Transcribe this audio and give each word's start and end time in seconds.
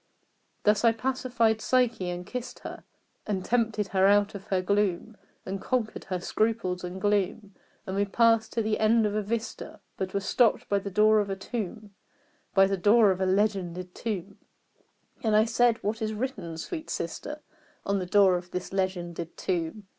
Thus 0.63 0.83
I 0.83 0.93
pacified 0.93 1.61
Psyche 1.61 2.09
and 2.09 2.25
kissed 2.25 2.61
her, 2.61 2.85
And 3.27 3.45
tempted 3.45 3.89
her 3.89 4.07
out 4.07 4.33
of 4.33 4.45
her 4.45 4.59
gloom 4.59 5.15
And 5.45 5.61
conquered 5.61 6.05
her 6.05 6.19
scruples 6.19 6.83
and 6.83 6.99
gloom; 6.99 7.53
And 7.85 7.95
we 7.95 8.05
passed 8.05 8.51
to 8.53 8.63
the 8.63 8.79
end 8.79 9.05
of 9.05 9.13
a 9.13 9.21
vista, 9.21 9.79
But 9.97 10.15
were 10.15 10.19
stopped 10.19 10.67
by 10.67 10.79
the 10.79 10.89
door 10.89 11.19
of 11.19 11.29
a 11.29 11.35
tomb 11.35 11.93
By 12.55 12.65
the 12.65 12.77
door 12.77 13.11
of 13.11 13.21
a 13.21 13.27
legended 13.27 13.93
tomb; 13.93 14.39
And 15.23 15.35
I 15.35 15.45
said 15.45 15.77
"What 15.83 16.01
is 16.01 16.13
written, 16.13 16.57
sweet 16.57 16.89
sister, 16.89 17.43
On 17.85 17.99
the 17.99 18.07
door 18.07 18.37
of 18.37 18.49
this 18.49 18.73
legended 18.73 19.37
tomb?" 19.37 19.85